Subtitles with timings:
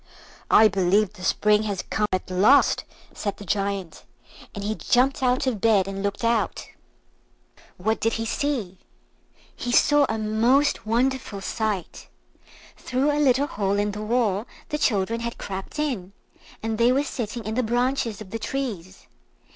[0.49, 4.03] "I believe the Spring has come at last," said the Giant;
[4.55, 6.67] and he jumped out of bed and looked out.
[7.77, 8.79] What did he see?
[9.55, 12.07] He saw a most wonderful sight.
[12.77, 16.13] Through a little hole in the wall the children had crept in,
[16.63, 19.05] and they were sitting in the branches of the trees.